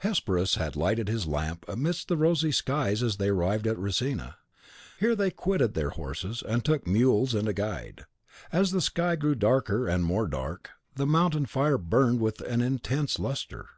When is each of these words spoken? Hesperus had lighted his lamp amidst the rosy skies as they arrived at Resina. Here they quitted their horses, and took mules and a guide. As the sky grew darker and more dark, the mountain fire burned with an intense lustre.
Hesperus 0.00 0.56
had 0.56 0.76
lighted 0.76 1.08
his 1.08 1.26
lamp 1.26 1.64
amidst 1.66 2.08
the 2.08 2.16
rosy 2.18 2.52
skies 2.52 3.02
as 3.02 3.16
they 3.16 3.30
arrived 3.30 3.66
at 3.66 3.78
Resina. 3.78 4.34
Here 4.98 5.16
they 5.16 5.30
quitted 5.30 5.72
their 5.72 5.88
horses, 5.88 6.42
and 6.46 6.62
took 6.62 6.86
mules 6.86 7.32
and 7.32 7.48
a 7.48 7.54
guide. 7.54 8.04
As 8.52 8.72
the 8.72 8.82
sky 8.82 9.16
grew 9.16 9.34
darker 9.36 9.88
and 9.88 10.04
more 10.04 10.26
dark, 10.26 10.68
the 10.96 11.06
mountain 11.06 11.46
fire 11.46 11.78
burned 11.78 12.20
with 12.20 12.42
an 12.42 12.60
intense 12.60 13.18
lustre. 13.18 13.70